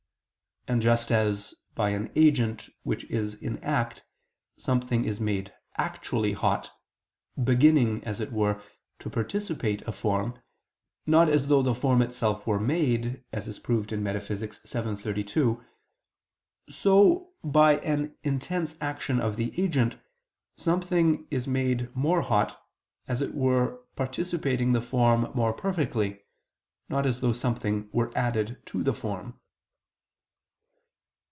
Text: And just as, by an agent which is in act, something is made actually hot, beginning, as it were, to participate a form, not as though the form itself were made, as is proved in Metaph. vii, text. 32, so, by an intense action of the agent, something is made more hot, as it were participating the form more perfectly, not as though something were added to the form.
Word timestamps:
And 0.67 0.79
just 0.81 1.11
as, 1.11 1.55
by 1.73 1.89
an 1.89 2.11
agent 2.15 2.69
which 2.83 3.03
is 3.05 3.33
in 3.33 3.57
act, 3.63 4.03
something 4.57 5.05
is 5.05 5.19
made 5.19 5.51
actually 5.75 6.33
hot, 6.33 6.69
beginning, 7.43 8.03
as 8.03 8.21
it 8.21 8.31
were, 8.31 8.61
to 8.99 9.09
participate 9.09 9.81
a 9.87 9.91
form, 9.91 10.37
not 11.07 11.27
as 11.29 11.47
though 11.47 11.63
the 11.63 11.73
form 11.73 12.03
itself 12.03 12.45
were 12.45 12.59
made, 12.59 13.23
as 13.33 13.47
is 13.47 13.57
proved 13.57 13.91
in 13.91 14.03
Metaph. 14.03 14.27
vii, 14.27 14.37
text. 14.47 14.69
32, 15.01 15.65
so, 16.69 17.31
by 17.43 17.77
an 17.79 18.15
intense 18.21 18.77
action 18.79 19.19
of 19.19 19.37
the 19.37 19.59
agent, 19.59 19.97
something 20.57 21.25
is 21.31 21.47
made 21.47 21.93
more 21.95 22.21
hot, 22.21 22.61
as 23.07 23.19
it 23.19 23.33
were 23.33 23.77
participating 23.95 24.73
the 24.73 24.79
form 24.79 25.31
more 25.33 25.53
perfectly, 25.53 26.19
not 26.87 27.07
as 27.07 27.19
though 27.19 27.33
something 27.33 27.89
were 27.91 28.15
added 28.15 28.61
to 28.67 28.83
the 28.83 28.93
form. 28.93 29.39